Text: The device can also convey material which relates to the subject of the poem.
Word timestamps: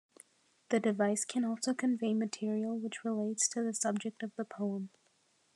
The 0.69 0.79
device 0.79 1.25
can 1.25 1.45
also 1.45 1.75
convey 1.75 2.15
material 2.15 2.75
which 2.75 3.05
relates 3.05 3.47
to 3.49 3.61
the 3.61 3.71
subject 3.71 4.23
of 4.23 4.35
the 4.35 4.45
poem. 4.45 4.89